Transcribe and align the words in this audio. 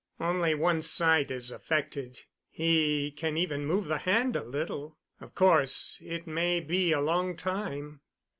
Only 0.19 0.55
one 0.55 0.81
side 0.81 1.29
is 1.29 1.51
affected. 1.51 2.21
He 2.49 3.11
can 3.11 3.37
even 3.37 3.67
move 3.67 3.85
the 3.85 3.99
hand 3.99 4.35
a 4.35 4.43
little. 4.43 4.97
Of 5.19 5.35
course, 5.35 5.99
it 6.03 6.25
may 6.25 6.59
be 6.59 6.91
a 6.91 6.99
long 6.99 7.35
time." 7.37 8.01